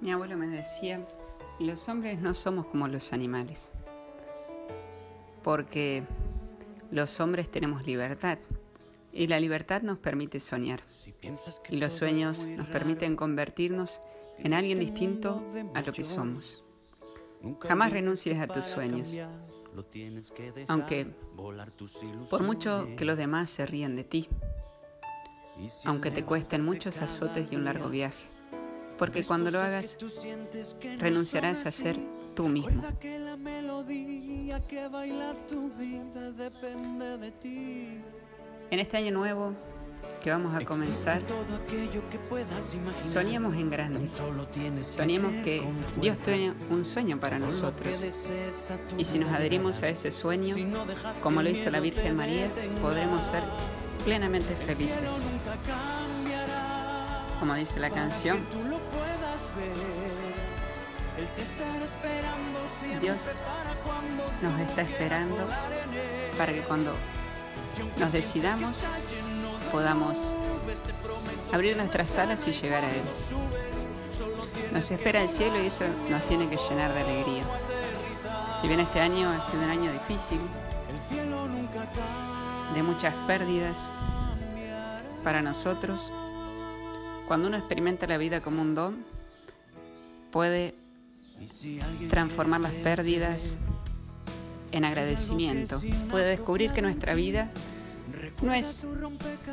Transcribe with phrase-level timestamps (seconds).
[0.00, 1.04] Mi abuelo me decía,
[1.58, 3.72] los hombres no somos como los animales,
[5.42, 6.04] porque
[6.92, 8.38] los hombres tenemos libertad
[9.12, 10.82] y la libertad nos permite soñar.
[11.68, 14.00] Y los sueños nos permiten convertirnos
[14.38, 15.42] en alguien distinto
[15.74, 16.62] a lo que somos.
[17.60, 19.18] Jamás renuncies a tus sueños,
[20.68, 21.06] aunque
[22.30, 24.28] por mucho que los demás se rían de ti,
[25.84, 28.37] aunque te cuesten muchos azotes y un largo viaje
[28.98, 29.96] porque cuando lo hagas
[30.98, 31.98] renunciarás a ser
[32.34, 32.82] tú mismo.
[38.70, 39.54] En este año nuevo
[40.22, 41.22] que vamos a comenzar,
[43.04, 44.08] soñemos en grande.
[44.08, 45.62] Soñemos que
[46.00, 48.04] Dios tiene un sueño para nosotros.
[48.96, 50.56] Y si nos adherimos a ese sueño,
[51.22, 52.50] como lo hizo la Virgen María,
[52.82, 53.44] podremos ser
[54.04, 55.24] plenamente felices
[57.38, 58.44] como dice la canción.
[63.00, 63.34] Dios
[64.42, 65.48] nos está esperando
[66.36, 66.92] para que cuando
[67.98, 68.84] nos decidamos
[69.72, 70.34] podamos
[71.52, 73.02] abrir nuestras alas y llegar a Él.
[74.72, 77.44] Nos espera el cielo y eso nos tiene que llenar de alegría.
[78.54, 80.40] Si bien este año ha sido un año difícil,
[82.74, 83.92] de muchas pérdidas
[85.24, 86.12] para nosotros,
[87.28, 89.04] cuando uno experimenta la vida como un don,
[90.32, 90.74] puede
[92.08, 93.58] transformar las pérdidas
[94.72, 95.78] en agradecimiento.
[96.10, 97.50] Puede descubrir que nuestra vida
[98.40, 98.86] no es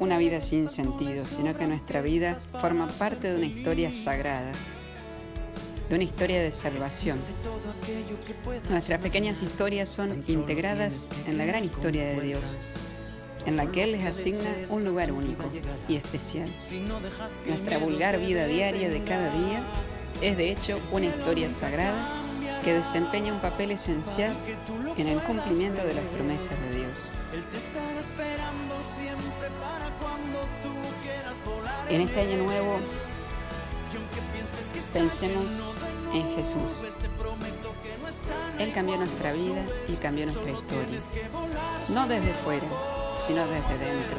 [0.00, 4.52] una vida sin sentido, sino que nuestra vida forma parte de una historia sagrada,
[5.90, 7.20] de una historia de salvación.
[8.70, 12.58] Nuestras pequeñas historias son integradas en la gran historia de Dios
[13.46, 15.50] en la que Él les asigna un lugar único
[15.88, 16.54] y especial.
[17.46, 19.64] Nuestra vulgar vida diaria de cada día
[20.20, 21.96] es de hecho una historia sagrada
[22.64, 24.34] que desempeña un papel esencial
[24.96, 27.10] en el cumplimiento de las promesas de Dios.
[31.88, 32.78] En este año nuevo,
[34.92, 35.62] pensemos
[36.12, 36.82] en Jesús.
[38.58, 41.00] Él cambió nuestra vida y cambió nuestra historia.
[41.88, 42.66] No desde fuera,
[43.18, 44.18] sino desde dentro.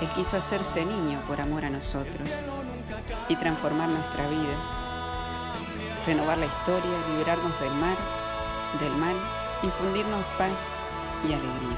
[0.00, 2.30] Él quiso hacerse niño por amor a nosotros
[3.28, 4.56] y transformar nuestra vida,
[6.06, 7.96] renovar la historia, liberarnos del mal,
[8.80, 9.16] del mal,
[9.62, 10.68] infundirnos paz
[11.24, 11.76] y alegría.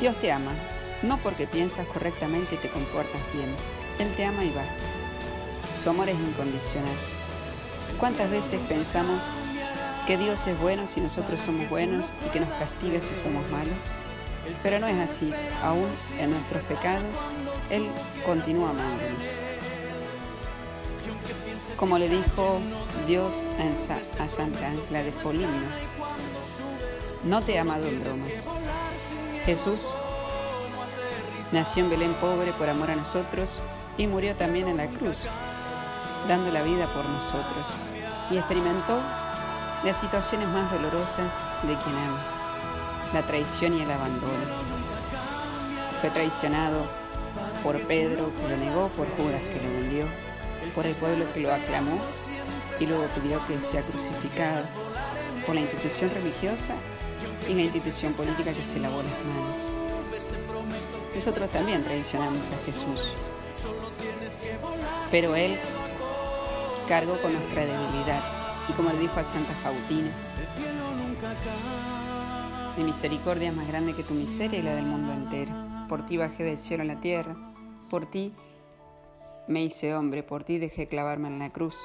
[0.00, 0.52] Dios te ama,
[1.02, 3.54] no porque piensas correctamente y te comportas bien.
[3.98, 4.72] Él te ama y basta.
[5.74, 6.96] Su amor es incondicional.
[7.98, 9.24] ¿Cuántas veces pensamos
[10.06, 13.90] que Dios es bueno si nosotros somos buenos y que nos castiga si somos malos?
[14.62, 15.32] Pero no es así.
[15.62, 15.86] Aún
[16.18, 17.18] en nuestros pecados,
[17.70, 17.88] Él
[18.24, 19.26] continúa amándonos.
[21.76, 22.60] Como le dijo
[23.06, 23.42] Dios
[24.18, 25.68] a Santa Ángela de Foligno,
[27.22, 28.48] no te he amado en bromas.
[29.44, 29.94] Jesús
[31.52, 33.60] nació en Belén pobre por amor a nosotros
[33.96, 35.24] y murió también en la cruz,
[36.26, 37.74] dando la vida por nosotros,
[38.30, 38.98] y experimentó
[39.84, 42.37] las situaciones más dolorosas de quien ama
[43.12, 44.44] la traición y el abandono.
[46.00, 46.86] Fue traicionado
[47.62, 50.06] por Pedro que lo negó, por Judas que lo vendió,
[50.74, 51.98] por el pueblo que lo aclamó
[52.78, 54.64] y luego pidió que sea crucificado,
[55.46, 56.74] por la institución religiosa
[57.48, 59.56] y la institución política que se lavó las manos.
[61.14, 63.08] Nosotros también traicionamos a Jesús,
[65.10, 65.56] pero Él
[66.86, 68.22] cargó con nuestra debilidad
[68.68, 70.10] y como le dijo a Santa Fautina,
[72.78, 75.52] mi misericordia es más grande que tu miseria y la del mundo entero.
[75.88, 77.36] Por ti bajé del cielo a la tierra,
[77.90, 78.30] por ti
[79.48, 81.76] me hice hombre, por ti dejé clavarme en la cruz.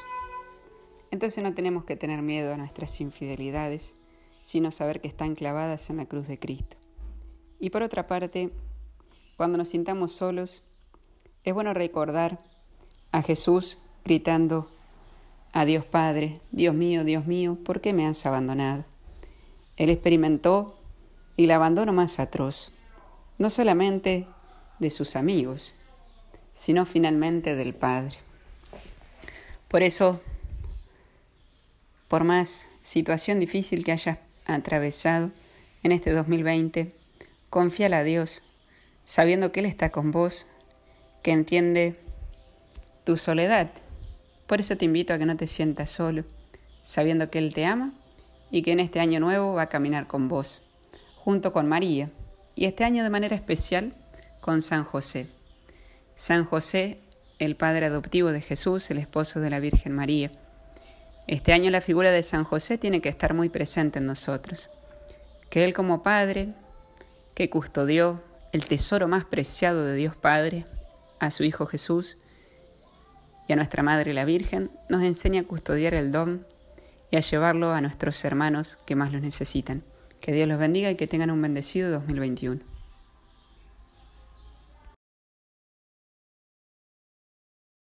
[1.09, 3.95] Entonces no tenemos que tener miedo a nuestras infidelidades,
[4.43, 6.77] sino saber que están clavadas en la cruz de Cristo.
[7.59, 8.51] Y por otra parte,
[9.35, 10.63] cuando nos sintamos solos,
[11.43, 12.43] es bueno recordar
[13.11, 14.69] a Jesús gritando
[15.53, 18.85] a Dios Padre, Dios mío, Dios mío, ¿por qué me has abandonado?
[19.75, 20.77] Él experimentó
[21.37, 22.73] el abandono más atroz,
[23.37, 24.27] no solamente
[24.79, 25.75] de sus amigos,
[26.51, 28.15] sino finalmente del Padre.
[29.67, 30.21] Por eso,
[32.07, 35.31] por más situación difícil que hayas atravesado
[35.81, 36.93] en este 2020,
[37.49, 38.43] confíala a Dios,
[39.03, 40.45] sabiendo que Él está con vos,
[41.23, 41.99] que entiende
[43.05, 43.71] tu soledad.
[44.45, 46.25] Por eso te invito a que no te sientas solo,
[46.83, 47.93] sabiendo que Él te ama
[48.51, 50.61] y que en este año nuevo va a caminar con vos
[51.23, 52.09] junto con María,
[52.53, 53.93] y este año de manera especial
[54.41, 55.27] con San José.
[56.15, 56.99] San José
[57.39, 60.31] el padre adoptivo de Jesús, el esposo de la Virgen María.
[61.27, 64.69] Este año la figura de San José tiene que estar muy presente en nosotros.
[65.49, 66.53] Que Él como Padre,
[67.35, 68.21] que custodió
[68.51, 70.65] el tesoro más preciado de Dios Padre,
[71.19, 72.17] a su Hijo Jesús
[73.47, 76.45] y a nuestra Madre la Virgen, nos enseña a custodiar el don
[77.11, 79.83] y a llevarlo a nuestros hermanos que más lo necesitan.
[80.23, 82.61] Que Dios los bendiga y que tengan un bendecido 2021.